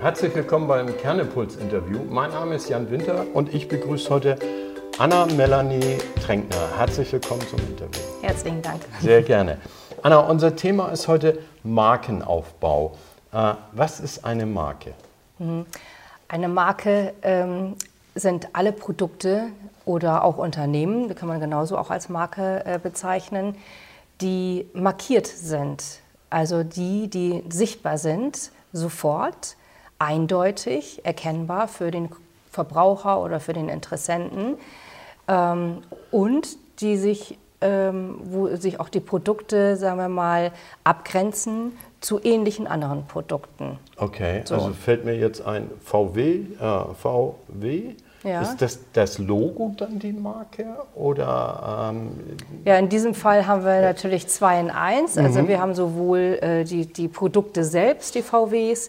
[0.00, 1.98] Herzlich willkommen beim Kernepuls-Interview.
[2.08, 4.38] Mein Name ist Jan Winter und ich begrüße heute
[4.96, 6.68] Anna Melanie Tränkner.
[6.76, 8.00] Herzlich willkommen zum Interview.
[8.22, 8.80] Herzlichen Dank.
[9.00, 9.58] Sehr gerne.
[10.02, 12.96] Anna, unser Thema ist heute Markenaufbau.
[13.32, 14.94] Äh, was ist eine Marke?
[15.40, 15.66] Mhm.
[16.28, 17.74] Eine Marke ähm,
[18.14, 19.48] sind alle Produkte
[19.84, 23.56] oder auch Unternehmen, die kann man genauso auch als Marke äh, bezeichnen,
[24.20, 25.82] die markiert sind.
[26.30, 29.56] Also die, die sichtbar sind, sofort,
[29.98, 32.08] eindeutig, erkennbar für den
[32.50, 34.56] Verbraucher oder für den Interessenten
[35.28, 35.78] ähm,
[36.10, 40.52] und die sich, ähm, wo sich auch die Produkte, sagen wir mal,
[40.84, 43.78] abgrenzen zu ähnlichen anderen Produkten.
[43.96, 44.54] Okay, so.
[44.54, 47.94] also fällt mir jetzt ein VW, äh, VW.
[48.24, 48.42] Ja.
[48.42, 51.90] Ist das das Logo dann die Marke oder?
[51.90, 52.10] Ähm
[52.64, 55.16] ja, in diesem Fall haben wir natürlich zwei in eins.
[55.16, 55.48] Also mhm.
[55.48, 58.88] wir haben sowohl äh, die, die Produkte selbst, die VWs,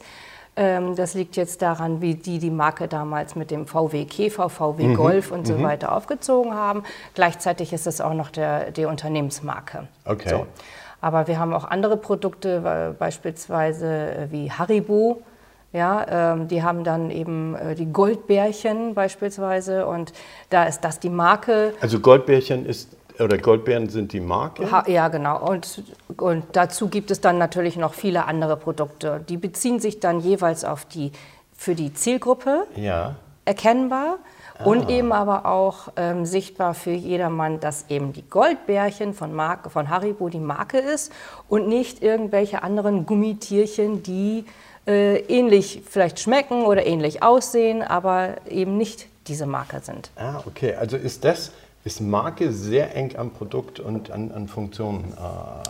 [0.59, 4.95] das liegt jetzt daran, wie die die Marke damals mit dem VW Käfer, VW mhm.
[4.95, 5.63] Golf und so mhm.
[5.63, 6.83] weiter aufgezogen haben.
[7.13, 9.87] Gleichzeitig ist es auch noch der, die Unternehmensmarke.
[10.03, 10.29] Okay.
[10.29, 10.47] So.
[11.01, 15.21] Aber wir haben auch andere Produkte, beispielsweise äh, wie Haribo.
[15.71, 20.13] Ja, ähm, die haben dann eben äh, die Goldbärchen beispielsweise und
[20.49, 21.73] da ist das die Marke.
[21.79, 24.71] Also Goldbärchen ist oder Goldbeeren sind die Marke?
[24.71, 25.39] Ha, ja, genau.
[25.49, 25.83] Und,
[26.17, 29.23] und dazu gibt es dann natürlich noch viele andere Produkte.
[29.27, 31.11] Die beziehen sich dann jeweils auf die,
[31.55, 33.15] für die Zielgruppe ja.
[33.45, 34.17] erkennbar.
[34.57, 34.65] Ah.
[34.65, 39.89] Und eben aber auch ähm, sichtbar für jedermann, dass eben die Goldbärchen von, Marke, von
[39.89, 41.13] Haribo die Marke ist
[41.47, 44.45] und nicht irgendwelche anderen Gummitierchen, die
[44.85, 50.09] äh, ähnlich vielleicht schmecken oder ähnlich aussehen, aber eben nicht diese Marke sind.
[50.15, 50.75] Ah, okay.
[50.75, 51.51] Also ist das
[51.83, 55.13] ist Marke sehr eng am Produkt und an, an Funktionen.
[55.13, 55.69] Äh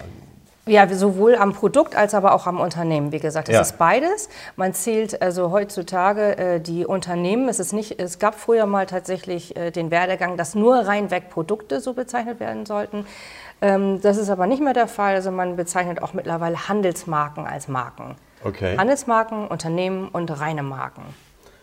[0.70, 3.12] ja, sowohl am Produkt als aber auch am Unternehmen.
[3.12, 3.62] Wie gesagt, es ja.
[3.62, 4.30] ist beides.
[4.56, 7.50] Man zählt also heutzutage äh, die Unternehmen.
[7.50, 11.82] Es, ist nicht, es gab früher mal tatsächlich äh, den Werdegang, dass nur reinweg Produkte
[11.82, 13.06] so bezeichnet werden sollten.
[13.62, 15.16] Ähm, das ist aber nicht mehr der Fall.
[15.16, 18.16] Also man bezeichnet auch mittlerweile Handelsmarken als Marken.
[18.44, 18.78] Okay.
[18.78, 21.04] Handelsmarken, Unternehmen und reine Marken.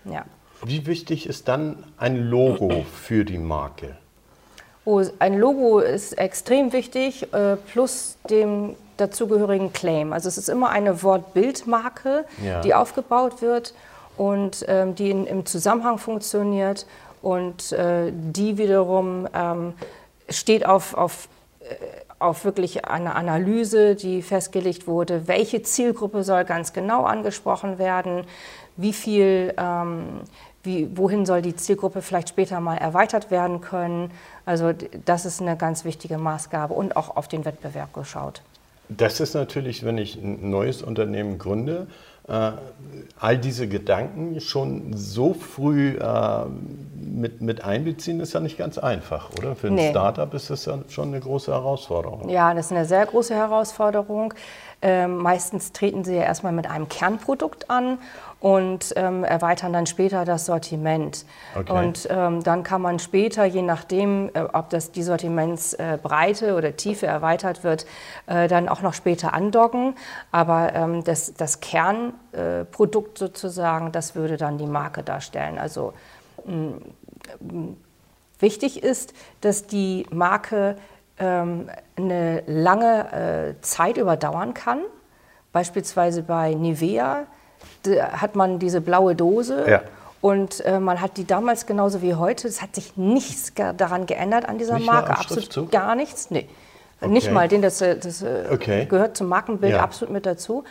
[0.05, 0.25] Ja.
[0.65, 3.97] Wie wichtig ist dann ein Logo für die Marke?
[4.87, 10.13] Oh, ein Logo ist extrem wichtig, äh, plus dem dazugehörigen Claim.
[10.13, 12.61] Also es ist immer eine Wort-Bild-Marke, ja.
[12.61, 13.75] die aufgebaut wird
[14.17, 16.87] und ähm, die in, im Zusammenhang funktioniert
[17.21, 19.75] und äh, die wiederum ähm,
[20.29, 21.29] steht auf, auf,
[21.61, 21.75] äh,
[22.21, 28.23] auf wirklich eine Analyse, die festgelegt wurde, welche Zielgruppe soll ganz genau angesprochen werden,
[28.77, 30.21] wie viel, ähm,
[30.67, 34.11] wie, wohin soll die Zielgruppe vielleicht später mal erweitert werden können.
[34.45, 34.73] Also
[35.05, 38.43] das ist eine ganz wichtige Maßgabe und auch auf den Wettbewerb geschaut.
[38.89, 41.87] Das ist natürlich, wenn ich ein neues Unternehmen gründe,
[42.29, 42.53] äh,
[43.21, 46.45] all diese Gedanken schon so früh äh,
[46.95, 49.55] mit, mit einbeziehen, ist ja nicht ganz einfach, oder?
[49.55, 49.91] Für ein nee.
[49.91, 52.29] Startup ist das ja schon eine große Herausforderung.
[52.29, 54.35] Ja, das ist eine sehr große Herausforderung.
[54.83, 57.99] Ähm, meistens treten sie ja erstmal mit einem Kernprodukt an
[58.41, 61.25] und ähm, erweitern dann später das Sortiment.
[61.55, 61.73] Okay.
[61.73, 66.77] Und ähm, dann kann man später, je nachdem, äh, ob das die Sortimentsbreite äh, oder
[66.77, 67.87] Tiefe erweitert wird,
[68.27, 69.95] äh, dann auch noch später andocken.
[70.33, 75.59] Aber ähm, das, das Kernprodukt sozusagen, das würde dann die Marke darstellen.
[75.59, 75.95] Also
[76.45, 76.75] mh,
[78.39, 80.77] wichtig ist, dass die Marke
[81.19, 84.81] ähm, eine lange äh, Zeit überdauern kann.
[85.53, 87.27] Beispielsweise bei Nivea
[88.13, 89.65] hat man diese blaue Dose.
[89.69, 89.83] Ja.
[90.21, 94.49] Und äh, man hat die damals genauso wie heute, es hat sich nichts daran geändert
[94.49, 96.31] an dieser Nicht Marke, absolut gar nichts.
[96.31, 96.49] Nee.
[97.01, 97.13] Okay.
[97.13, 98.87] Nicht mal, den das, äh, das äh, okay.
[98.87, 99.83] gehört zum Markenbild ja.
[99.83, 100.65] absolut mit dazu.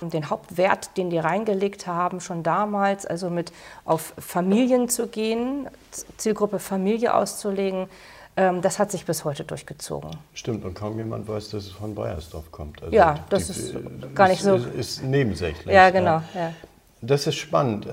[0.00, 3.52] Den Hauptwert, den die reingelegt haben, schon damals, also mit
[3.84, 5.68] auf Familien zu gehen,
[6.16, 7.88] Zielgruppe Familie auszulegen,
[8.36, 10.10] das hat sich bis heute durchgezogen.
[10.32, 12.82] Stimmt, und kaum jemand weiß, dass es von Bayersdorf kommt.
[12.82, 13.74] Also ja, das die, ist
[14.14, 14.54] gar nicht so.
[14.54, 15.74] Ist, ist nebensächlich.
[15.74, 16.22] Ja, genau.
[16.34, 16.54] Ja.
[17.02, 17.86] Das ist spannend.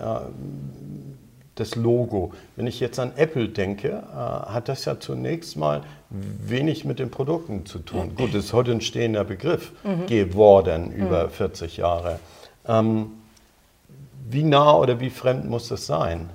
[1.56, 2.34] Das Logo.
[2.56, 7.10] Wenn ich jetzt an Apple denke, äh, hat das ja zunächst mal wenig mit den
[7.10, 8.16] Produkten zu tun.
[8.16, 10.06] Gut, das ist heute ein stehender Begriff mhm.
[10.06, 11.32] geworden über mhm.
[11.32, 12.20] 40 Jahre.
[12.68, 13.08] Ähm,
[14.30, 16.30] wie nah oder wie fremd muss das sein?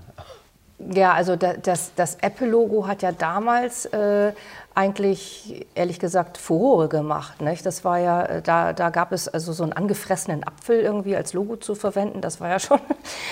[0.90, 4.32] Ja, also das, das Apple-Logo hat ja damals äh,
[4.75, 7.40] eigentlich, ehrlich gesagt, Furore gemacht.
[7.40, 7.64] Nicht?
[7.67, 11.32] Das war ja, äh, da, da gab es also so einen angefressenen Apfel irgendwie als
[11.32, 12.20] Logo zu verwenden.
[12.20, 12.81] Das war ja schon.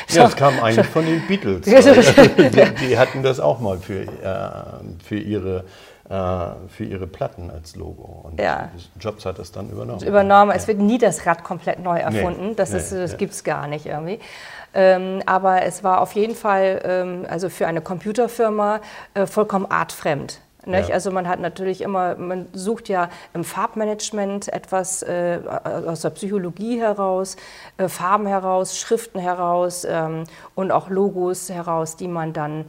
[0.09, 1.65] Ja, das kam eigentlich von den Beatles.
[1.65, 5.65] die, die, hatten das auch mal für, äh, für ihre
[6.11, 8.25] äh, für ihre Platten als Logo.
[8.25, 8.69] Und ja.
[8.99, 10.03] Jobs hat das dann übernommen.
[10.03, 10.51] Übernommen.
[10.51, 10.57] Ja.
[10.57, 12.49] Es wird nie das Rad komplett neu erfunden.
[12.49, 12.55] Nee.
[12.57, 12.99] Das, nee.
[12.99, 14.19] das gibt es gar nicht irgendwie.
[14.73, 18.81] Ähm, aber es war auf jeden Fall, ähm, also für eine Computerfirma,
[19.15, 20.41] äh, vollkommen artfremd.
[20.67, 20.89] Ja.
[20.93, 25.41] Also man hat natürlich immer, man sucht ja im Farbmanagement etwas äh,
[25.87, 27.37] aus der Psychologie heraus,
[27.79, 30.25] äh, Farben heraus, Schriften heraus ähm,
[30.55, 32.67] und auch Logos heraus, die man dann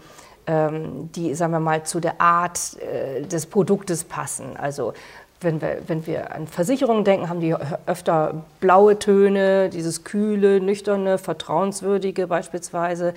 [0.47, 4.55] ähm, die, sagen wir mal, zu der Art äh, des Produktes passen.
[4.57, 4.93] Also
[5.41, 7.55] wenn wir, wenn wir an Versicherungen denken, haben die
[7.85, 13.13] öfter blaue Töne, dieses kühle, nüchterne, vertrauenswürdige beispielsweise.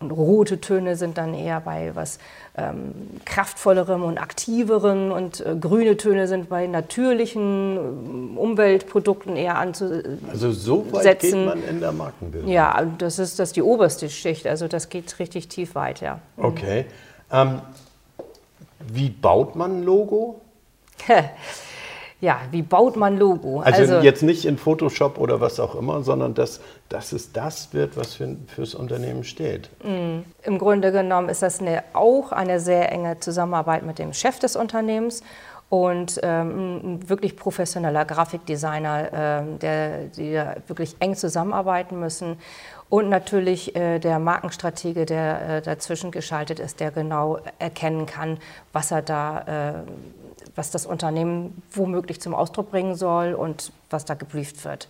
[0.00, 2.20] Und rote Töne sind dann eher bei was
[2.56, 2.92] ähm,
[3.24, 5.10] kraftvollerem und aktiverem.
[5.10, 10.24] Und äh, grüne Töne sind bei natürlichen äh, Umweltprodukten eher anzusetzen.
[10.30, 12.48] Also so weit geht man in der Markenbildung?
[12.48, 14.46] Ja, das ist, das ist die oberste Schicht.
[14.46, 16.20] Also das geht richtig tief weit, ja.
[16.36, 16.86] Okay.
[17.32, 17.60] Ähm,
[18.92, 20.40] wie baut man ein Logo?
[22.20, 23.60] ja, wie baut man Logo?
[23.60, 27.72] Also, also, jetzt nicht in Photoshop oder was auch immer, sondern dass, dass es das
[27.72, 29.70] wird, was für, fürs Unternehmen steht.
[29.84, 30.20] Mm.
[30.42, 34.56] Im Grunde genommen ist das eine, auch eine sehr enge Zusammenarbeit mit dem Chef des
[34.56, 35.22] Unternehmens
[35.70, 42.38] und ähm, ein wirklich professioneller Grafikdesigner, ähm, der, die da wirklich eng zusammenarbeiten müssen.
[42.88, 48.38] Und natürlich äh, der Markenstratege, der äh, dazwischen geschaltet ist, der genau erkennen kann,
[48.72, 49.82] was er da äh,
[50.58, 54.88] was das Unternehmen womöglich zum Ausdruck bringen soll und was da gebrieft wird.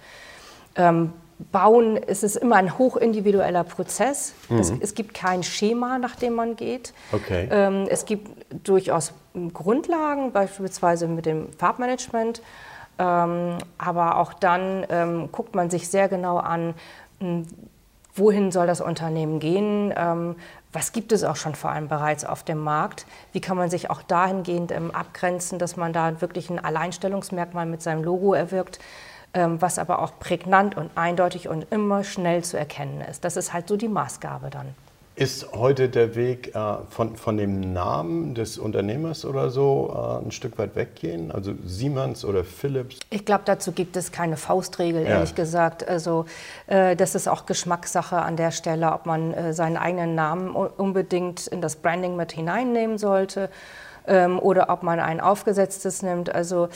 [0.75, 1.13] Ähm,
[1.53, 4.35] Bauen ist es immer ein hochindividueller Prozess.
[4.49, 4.59] Mhm.
[4.59, 6.93] Es, es, gibt kein Schema, nach dem man geht.
[7.13, 7.49] Okay.
[7.51, 8.29] Ähm, es gibt
[8.67, 9.13] durchaus
[9.53, 12.43] Grundlagen, beispielsweise mit dem Farbmanagement.
[12.99, 16.75] Ähm, aber auch dann ähm, guckt man sich sehr genau an,
[18.15, 20.37] wohin soll das Unternehmen gehen, ähm,
[20.73, 23.89] was gibt es auch schon vor allem bereits auf dem Markt, wie kann man sich
[23.91, 28.79] auch dahingehend ähm, abgrenzen, dass man da wirklich ein Alleinstellungsmerkmal mit seinem Logo erwirkt,
[29.35, 33.25] was aber auch prägnant und eindeutig und immer schnell zu erkennen ist.
[33.25, 34.75] Das ist halt so die Maßgabe dann.
[35.19, 40.31] Ist heute der Weg äh, von, von dem Namen des Unternehmers oder so äh, ein
[40.31, 41.33] Stück weit weggehen?
[41.33, 43.01] Also Siemens oder Philips?
[43.11, 45.09] Ich glaube, dazu gibt es keine Faustregel, ja.
[45.09, 45.89] ehrlich gesagt.
[45.89, 46.27] Also
[46.69, 51.49] äh, das ist auch Geschmackssache an der Stelle, ob man äh, seinen eigenen Namen unbedingt
[51.49, 53.51] in das Branding mit hineinnehmen sollte
[54.09, 56.35] ähm, oder ob man ein aufgesetztes nimmt.
[56.35, 56.69] Also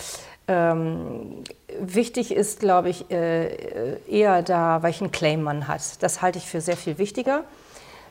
[0.49, 1.45] ähm,
[1.81, 6.03] wichtig ist, glaube ich, äh, eher da, welchen Claim man hat.
[6.03, 7.45] Das halte ich für sehr viel wichtiger.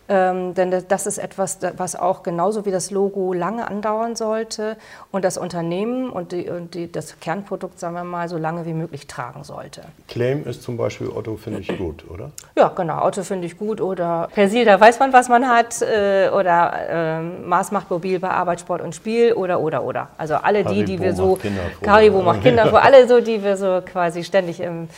[0.10, 4.76] Ähm, denn das ist etwas, was auch genauso wie das Logo lange andauern sollte
[5.12, 8.74] und das Unternehmen und, die, und die, das Kernprodukt, sagen wir mal, so lange wie
[8.74, 9.84] möglich tragen sollte.
[10.08, 12.32] Claim ist zum Beispiel Otto finde ich gut, oder?
[12.56, 16.30] Ja, genau, Otto finde ich gut oder Persil, da weiß man, was man hat äh,
[16.30, 20.10] oder äh, Maß macht mobil bei Arbeit, Sport und Spiel oder, oder, oder.
[20.18, 21.40] Also alle die, die wir so,
[21.82, 24.90] Karibo macht Kinder vor, alle so, die wir so quasi ständig im,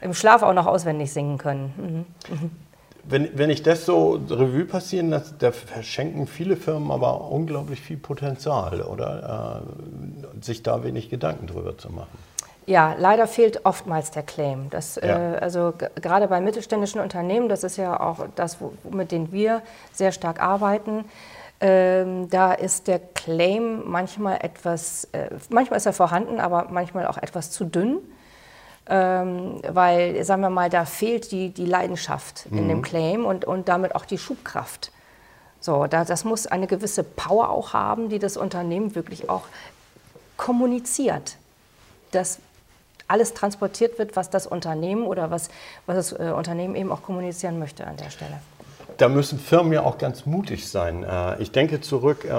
[0.00, 2.06] im Schlaf auch noch auswendig singen können.
[2.28, 2.34] Mhm.
[2.34, 2.50] Mhm
[3.04, 7.96] wenn, wenn ich das so Revue passieren lasse, da verschenken viele Firmen aber unglaublich viel
[7.96, 9.62] Potenzial, oder?
[9.62, 12.18] Äh, sich da wenig Gedanken drüber zu machen.
[12.66, 14.70] Ja, leider fehlt oftmals der Claim.
[14.70, 15.34] Das, äh, ja.
[15.34, 18.58] äh, also gerade bei mittelständischen Unternehmen, das ist ja auch das,
[18.90, 19.62] mit dem wir
[19.92, 21.04] sehr stark arbeiten.
[21.60, 27.18] Ähm, da ist der Claim manchmal etwas, äh, manchmal ist er vorhanden, aber manchmal auch
[27.18, 27.98] etwas zu dünn
[28.90, 32.58] ähm, weil, sagen wir mal, da fehlt die, die Leidenschaft mhm.
[32.58, 32.82] in dem mhm.
[32.82, 34.90] Claim und, und damit auch die Schubkraft.
[35.60, 39.44] So, da, das muss eine gewisse Power auch haben, die das Unternehmen wirklich auch
[40.36, 41.36] kommuniziert.
[42.10, 42.40] Dass
[43.06, 45.50] alles transportiert wird, was das Unternehmen oder was,
[45.86, 48.40] was das äh, Unternehmen eben auch kommunizieren möchte an der Stelle
[49.00, 51.04] da müssen Firmen ja auch ganz mutig sein.
[51.04, 52.32] Äh, ich denke zurück, äh,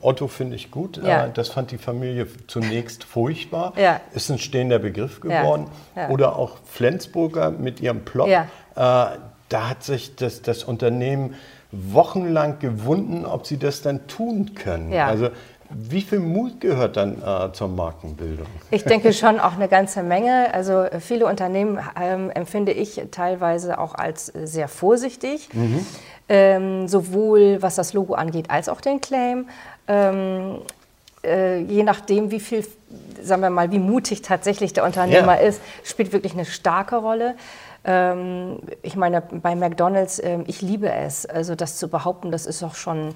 [0.00, 0.98] Otto finde ich gut.
[0.98, 1.26] Äh, ja.
[1.28, 3.72] Das fand die Familie zunächst furchtbar.
[3.76, 4.00] Ja.
[4.12, 5.66] Ist ein stehender Begriff geworden.
[5.96, 6.10] Ja.
[6.10, 8.28] Oder auch Flensburger mit ihrem Plop.
[9.50, 11.34] Da hat sich das, das Unternehmen
[11.92, 14.92] wochenlang gewunden, ob sie das dann tun können.
[14.92, 15.30] Also
[15.70, 18.46] wie viel Mut gehört dann äh, zur Markenbildung?
[18.70, 20.52] Ich denke schon auch eine ganze Menge.
[20.52, 25.86] Also viele Unternehmen ähm, empfinde ich teilweise auch als sehr vorsichtig, mhm.
[26.28, 29.48] ähm, sowohl was das Logo angeht als auch den Claim.
[29.88, 30.58] Ähm,
[31.24, 32.64] äh, je nachdem, wie viel,
[33.20, 35.48] sagen wir mal, wie mutig tatsächlich der Unternehmer ja.
[35.48, 37.34] ist, spielt wirklich eine starke Rolle.
[37.84, 41.26] Ähm, ich meine, bei McDonald's, äh, ich liebe es.
[41.26, 43.14] Also das zu behaupten, das ist auch schon,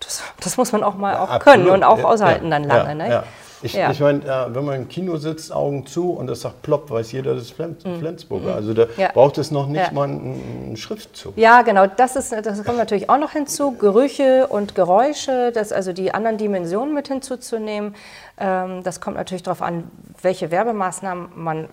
[0.00, 2.94] das, das muss man auch mal ja, auch können und auch aushalten dann lange.
[2.94, 3.24] Ne?
[3.62, 3.90] Ich, ja.
[3.90, 7.12] ich meine, äh, wenn man im Kino sitzt, Augen zu und es sagt plopp, weiß
[7.12, 7.98] jeder, das ist Flens mhm.
[7.98, 8.54] Flensburger.
[8.54, 9.10] Also da ja.
[9.12, 9.92] braucht es noch nicht ja.
[9.92, 11.36] mal einen, einen, Schriftzug.
[11.36, 13.72] Ja, genau, das, ist, das kommt natürlich auch noch hinzu.
[13.72, 17.94] Gerüche und Geräusche, das, also die anderen Dimensionen mit hinzuzunehmen.
[18.38, 21.68] Ähm, das kommt natürlich darauf an, welche Werbemaßnahmen man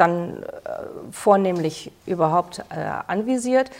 [0.00, 0.70] dann äh,
[1.12, 3.70] vornehmlich überhaupt äh, anvisiert.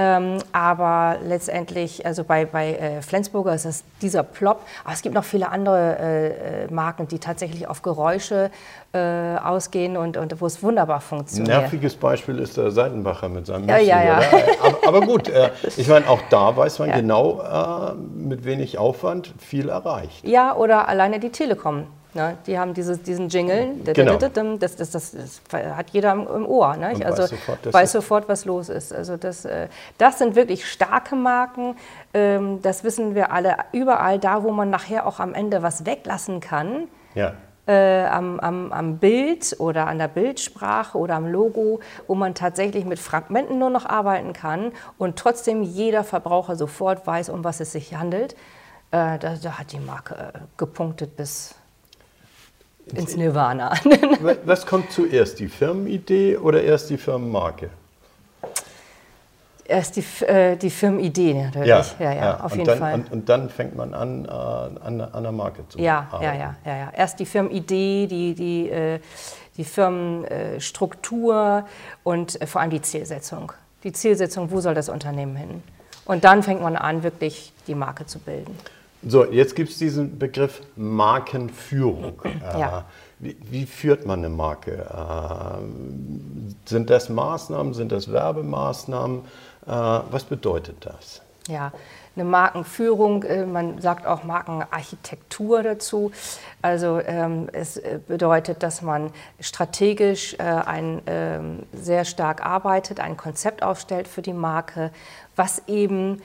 [0.00, 4.60] Ähm, aber letztendlich, also bei, bei äh, Flensburger ist das dieser Plop.
[4.84, 6.26] Aber es gibt noch viele andere äh,
[6.66, 8.52] äh, Marken, die tatsächlich auf Geräusche
[8.92, 8.98] äh,
[9.38, 11.52] ausgehen und, und wo es wunderbar funktioniert.
[11.52, 14.28] Ein nerviges Beispiel ist der Seitenbacher mit seinem Müsli, ja, ja, ja.
[14.62, 15.32] aber, aber, gut,
[15.76, 20.24] ich meine, auch da weiß man genau, mit wenig Aufwand viel erreicht.
[20.24, 22.38] Ja, oder alleine die Telekom Ne?
[22.46, 24.16] Die haben dieses, diesen Jingle, genau.
[24.16, 26.76] das, das, das, das, hat jeder im, Ohr.
[26.76, 26.94] Ne?
[27.04, 28.94] also weiß sofort, weiß sofort, was los ist.
[28.94, 31.76] Also das, äh, das sind wirklich starke Marken.
[32.14, 36.40] Ähm, das wissen wir alle überall, da wo man nachher auch am Ende was weglassen
[36.40, 36.88] kann.
[37.14, 37.34] Ja.
[37.66, 42.86] Äh, am, am, am, Bild oder an der Bildsprache oder am Logo, wo man tatsächlich
[42.86, 47.72] mit Fragmenten nur noch arbeiten kann und trotzdem jeder Verbraucher sofort weiß, um was es
[47.72, 48.32] sich handelt.
[48.90, 51.57] Äh, da, da, hat die Marke äh, gepunktet bis
[52.92, 53.72] ins Nirvana.
[54.44, 57.70] Was kommt zuerst, die Firmenidee oder erst die Firmenmarke?
[59.64, 61.68] Erst die, äh, die Firmenidee natürlich.
[61.68, 62.40] Ja, ja, ja, ja.
[62.40, 62.94] auf und jeden dann, Fall.
[62.94, 66.24] Und, und, dann fängt man an, äh, an, an der Marke zu ja, arbeiten.
[66.24, 66.90] Ja, ja, ja, ja.
[66.96, 68.98] Erst die Firmenidee, die, die, äh,
[69.58, 71.66] die Firmenstruktur
[72.02, 73.52] und äh, vor allem die Zielsetzung.
[73.84, 75.62] Die Zielsetzung, wo soll das Unternehmen hin?
[76.06, 78.56] Und dann fängt man an, wirklich die Marke zu bilden.
[79.06, 82.20] So, jetzt gibt es diesen Begriff Markenführung.
[82.42, 82.80] Ja.
[82.80, 82.82] Äh,
[83.20, 84.72] wie, wie, führt man eine Marke?
[84.72, 89.20] Äh, sind das Maßnahmen, sind das Werbemaßnahmen?
[89.66, 91.22] Äh, was bedeutet das?
[91.46, 91.72] Ja,
[92.14, 96.10] eine Markenführung, man sagt auch Markenarchitektur dazu.
[96.60, 104.08] Also ähm, es bedeutet, dass man strategisch ein, ähm, sehr stark arbeitet, ein Konzept aufstellt
[104.08, 104.90] für die Marke,
[105.36, 106.20] was eben,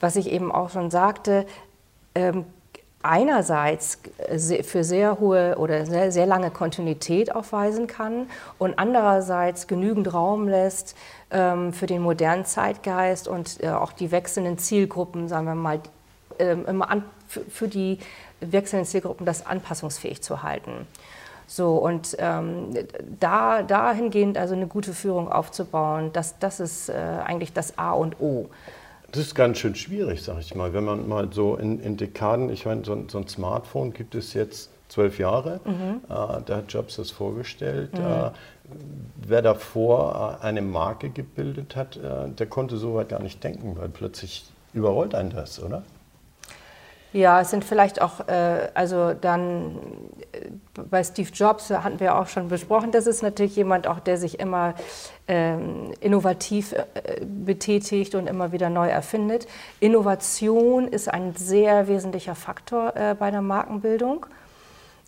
[0.00, 1.46] was ich eben auch schon sagte,
[3.04, 3.98] einerseits
[4.62, 8.28] für sehr hohe oder sehr, sehr lange Kontinuität aufweisen kann
[8.58, 10.96] und andererseits genügend Raum lässt
[11.30, 15.80] ähm, für den modernen Zeitgeist und äh, auch die wechselnden Zielgruppen, sagen wir mal,
[16.38, 16.64] ähm,
[17.28, 17.98] für die
[18.40, 20.86] wechselnden Zielgruppen das anpassungsfähig zu halten.
[21.46, 22.70] So, und ähm,
[23.20, 28.18] da, dahingehend also eine gute Führung aufzubauen, das, das ist äh, eigentlich das A und
[28.18, 28.48] O.
[29.14, 30.72] Das ist ganz schön schwierig, sag ich mal.
[30.72, 34.34] Wenn man mal so in, in Dekaden, ich meine, so, so, ein Smartphone gibt es
[34.34, 35.60] jetzt zwölf Jahre.
[35.64, 36.00] Mhm.
[36.08, 37.92] Äh, da hat Jobs das vorgestellt.
[37.96, 38.04] Mhm.
[38.04, 38.30] Äh,
[39.24, 43.76] wer davor äh, eine Marke gebildet hat, äh, der konnte so weit gar nicht denken,
[43.78, 45.84] weil plötzlich überrollt einen das, oder?
[47.14, 49.76] Ja, es sind vielleicht auch, äh, also dann
[50.32, 50.48] äh,
[50.90, 54.40] bei Steve Jobs hatten wir auch schon besprochen, das ist natürlich jemand auch, der sich
[54.40, 54.74] immer
[55.28, 59.46] ähm, innovativ äh, betätigt und immer wieder neu erfindet.
[59.78, 64.26] Innovation ist ein sehr wesentlicher Faktor äh, bei der Markenbildung.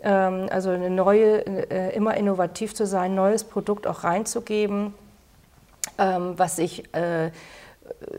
[0.01, 4.95] Ähm, also eine neue, äh, immer innovativ zu sein, neues Produkt auch reinzugeben,
[5.99, 7.33] ähm, was sich äh,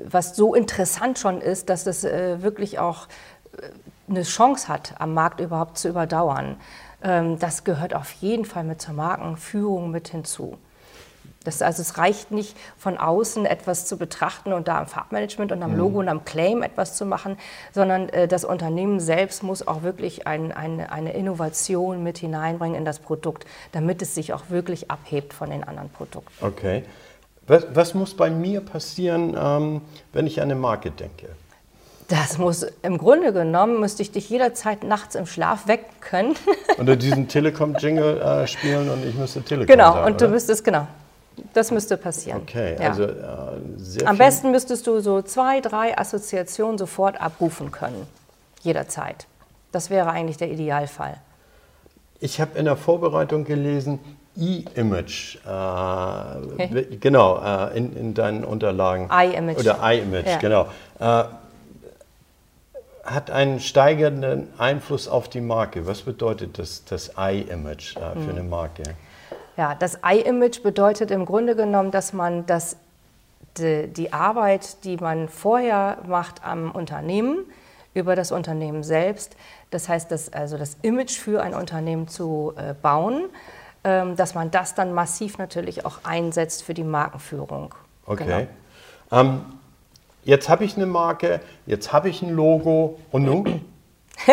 [0.05, 3.07] was so interessant schon ist, dass es wirklich auch
[4.09, 6.57] eine Chance hat, am Markt überhaupt zu überdauern.
[7.03, 10.57] Ähm, das gehört auf jeden Fall mit zur Markenführung mit hinzu.
[11.43, 15.63] Das, also es reicht nicht von außen etwas zu betrachten und da am Farbmanagement und
[15.63, 15.77] am mhm.
[15.77, 17.37] Logo und am Claim etwas zu machen,
[17.73, 22.83] sondern äh, das Unternehmen selbst muss auch wirklich ein, ein, eine Innovation mit hineinbringen in
[22.83, 26.45] das Produkt, damit es sich auch wirklich abhebt von den anderen Produkten.
[26.45, 26.83] Okay.
[27.47, 31.29] Was, was muss bei mir passieren, ähm, wenn ich an eine Marke denke?
[32.07, 36.35] Das muss, im Grunde genommen, müsste ich dich jederzeit nachts im Schlaf wecken können.
[36.79, 40.27] Oder diesen Telekom-Jingle äh, spielen und ich müsste Telekom Genau, sagen, und oder?
[40.27, 40.87] du müsstest, genau.
[41.53, 42.41] Das müsste passieren.
[42.43, 42.89] Okay, ja.
[42.89, 43.13] also äh,
[43.77, 48.07] sehr Am besten müsstest du so zwei, drei Assoziationen sofort abrufen können.
[48.61, 49.27] Jederzeit.
[49.71, 51.17] Das wäre eigentlich der Idealfall.
[52.19, 53.99] Ich habe in der Vorbereitung gelesen,
[54.39, 56.97] E-Image, äh, okay.
[56.99, 59.09] genau, äh, in, in, deinen Unterlagen.
[59.11, 59.59] I-Image.
[59.59, 60.37] Oder I-Image, ja.
[60.37, 60.67] genau.
[63.07, 65.87] Hat einen steigenden Einfluss auf die Marke.
[65.87, 68.83] Was bedeutet das, das Eye-Image äh, für eine Marke?
[69.55, 72.75] Ja, das Eye-Image bedeutet im Grunde genommen, dass man das,
[73.57, 77.45] die, die Arbeit, die man vorher macht am Unternehmen,
[77.93, 79.37] über das Unternehmen selbst,
[79.71, 83.29] das heißt, das, also das Image für ein Unternehmen zu äh, bauen,
[83.85, 87.73] ähm, dass man das dann massiv natürlich auch einsetzt für die Markenführung.
[88.05, 88.47] Okay.
[89.09, 89.21] Genau.
[89.21, 89.41] Ähm,
[90.27, 93.65] jetzt habe ich eine Marke, jetzt habe ich ein Logo und nun?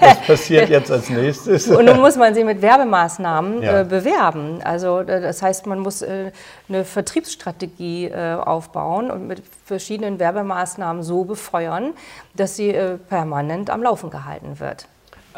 [0.00, 1.68] Was passiert jetzt als nächstes?
[1.68, 3.80] Und nun muss man sie mit Werbemaßnahmen ja.
[3.80, 4.60] äh, bewerben.
[4.62, 6.30] Also äh, das heißt, man muss äh,
[6.68, 11.92] eine Vertriebsstrategie äh, aufbauen und mit verschiedenen Werbemaßnahmen so befeuern,
[12.34, 14.86] dass sie äh, permanent am Laufen gehalten wird.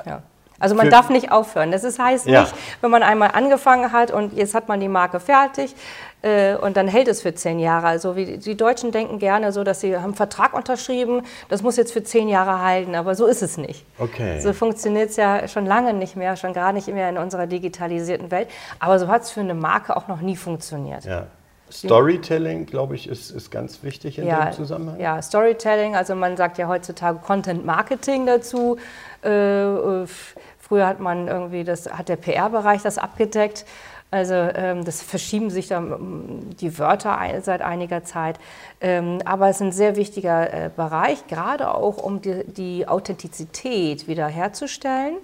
[0.04, 0.22] Ja.
[0.60, 1.70] Also man darf nicht aufhören.
[1.70, 2.42] Das heißt ja.
[2.42, 5.74] nicht, wenn man einmal angefangen hat und jetzt hat man die Marke fertig
[6.22, 7.86] äh, und dann hält es für zehn Jahre.
[7.86, 11.76] Also wie, die Deutschen denken gerne so, dass sie haben einen Vertrag unterschrieben, das muss
[11.76, 13.84] jetzt für zehn Jahre halten, aber so ist es nicht.
[13.98, 14.40] Okay.
[14.40, 18.30] So funktioniert es ja schon lange nicht mehr, schon gar nicht mehr in unserer digitalisierten
[18.30, 18.48] Welt.
[18.80, 21.04] Aber so hat es für eine Marke auch noch nie funktioniert.
[21.04, 21.26] Ja.
[21.70, 24.98] Storytelling, glaube ich, ist, ist ganz wichtig in ja, dem Zusammenhang.
[24.98, 28.78] Ja, Storytelling, also man sagt ja heutzutage Content Marketing dazu.
[29.22, 30.06] Äh,
[30.58, 33.64] früher hat man irgendwie, das hat der PR-Bereich das abgedeckt.
[34.10, 35.82] Also ähm, das verschieben sich da
[36.60, 38.38] die Wörter seit einiger Zeit.
[38.80, 44.08] Ähm, aber es ist ein sehr wichtiger äh, Bereich, gerade auch um die, die Authentizität
[44.08, 45.16] wiederherzustellen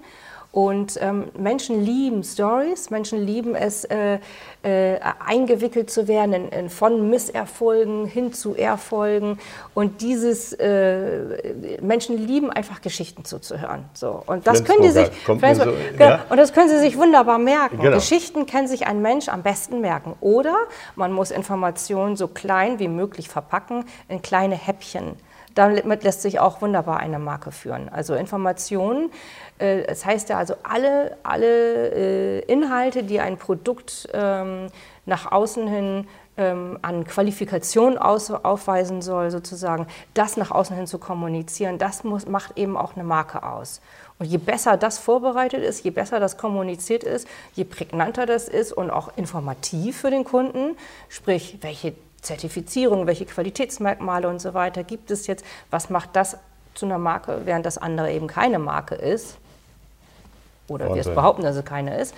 [0.55, 4.19] und ähm, Menschen lieben Stories, Menschen lieben es, äh,
[4.63, 9.37] äh, eingewickelt zu werden in, in von Misserfolgen hin zu Erfolgen.
[9.73, 13.83] Und dieses äh, Menschen lieben einfach Geschichten zuzuhören.
[13.93, 15.65] So und das können die sich so, genau,
[15.99, 16.25] ja.
[16.29, 17.79] und das können sie sich wunderbar merken.
[17.81, 17.97] Genau.
[17.97, 20.15] Geschichten kann sich ein Mensch am besten merken.
[20.21, 20.55] Oder
[20.95, 25.17] man muss Informationen so klein wie möglich verpacken in kleine Häppchen.
[25.55, 27.89] Damit lässt sich auch wunderbar eine Marke führen.
[27.89, 29.09] Also Informationen,
[29.57, 34.67] äh, das heißt ja also alle, alle äh, Inhalte, die ein Produkt ähm,
[35.05, 36.07] nach außen hin
[36.37, 42.57] ähm, an Qualifikation aufweisen soll, sozusagen, das nach außen hin zu kommunizieren, das muss, macht
[42.57, 43.81] eben auch eine Marke aus.
[44.19, 48.71] Und je besser das vorbereitet ist, je besser das kommuniziert ist, je prägnanter das ist
[48.71, 50.77] und auch informativ für den Kunden,
[51.09, 51.93] sprich, welche
[52.25, 56.37] Zertifizierung, welche Qualitätsmerkmale und so weiter gibt es jetzt, was macht das
[56.73, 59.37] zu einer Marke, während das andere eben keine Marke ist.
[60.67, 62.15] Oder wir es behaupten, dass es keine ist.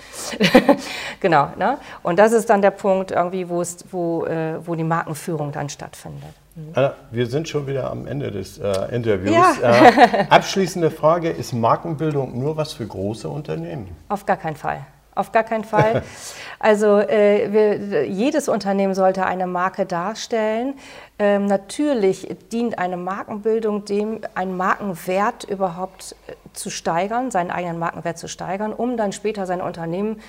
[1.20, 1.50] genau.
[1.58, 1.78] Ne?
[2.02, 5.68] Und das ist dann der Punkt, irgendwie, wo, es, wo, äh, wo die Markenführung dann
[5.68, 6.34] stattfindet.
[6.56, 6.72] Mhm.
[6.74, 9.36] Anna, wir sind schon wieder am Ende des äh, Interviews.
[9.62, 9.90] Ja.
[9.90, 13.90] Äh, abschließende Frage: Ist Markenbildung nur was für große Unternehmen?
[14.08, 14.86] Auf gar keinen Fall.
[15.18, 16.04] Auf gar keinen Fall.
[16.60, 20.74] Also äh, wir, jedes Unternehmen sollte eine Marke darstellen.
[21.20, 28.18] Ähm, natürlich dient eine Markenbildung dem, einen Markenwert überhaupt äh, zu steigern, seinen eigenen Markenwert
[28.18, 30.20] zu steigern, um dann später sein Unternehmen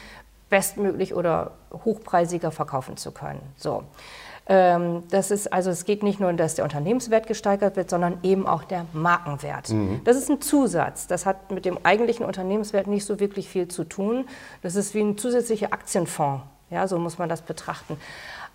[0.50, 3.40] bestmöglich oder hochpreisiger verkaufen zu können.
[3.56, 3.84] So.
[4.50, 8.46] Ähm, das ist also, es geht nicht nur, dass der Unternehmenswert gesteigert wird, sondern eben
[8.46, 9.68] auch der Markenwert.
[9.68, 10.00] Mhm.
[10.04, 11.06] Das ist ein Zusatz.
[11.06, 14.26] Das hat mit dem eigentlichen Unternehmenswert nicht so wirklich viel zu tun.
[14.62, 16.42] Das ist wie ein zusätzlicher Aktienfonds.
[16.70, 17.98] Ja, so muss man das betrachten.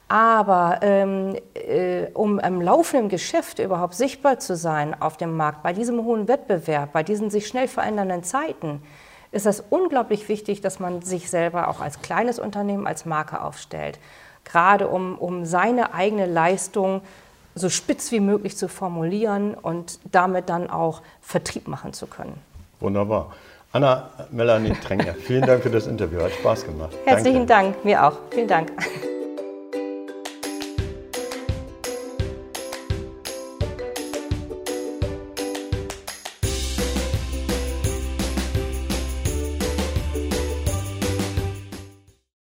[0.07, 5.73] Aber ähm, äh, um im laufenden Geschäft überhaupt sichtbar zu sein auf dem Markt, bei
[5.73, 8.81] diesem hohen Wettbewerb, bei diesen sich schnell verändernden Zeiten,
[9.31, 13.99] ist das unglaublich wichtig, dass man sich selber auch als kleines Unternehmen als Marke aufstellt
[14.45, 17.01] gerade um, um seine eigene Leistung
[17.55, 22.33] so spitz wie möglich zu formulieren und damit dann auch Vertrieb machen zu können.
[22.79, 23.33] Wunderbar.
[23.71, 26.21] Anna Melanie Trenger, vielen Dank für das Interview.
[26.21, 26.95] Hat Spaß gemacht.
[27.05, 27.73] Herzlichen Danke.
[27.73, 28.17] Dank, mir auch.
[28.29, 28.71] Vielen Dank.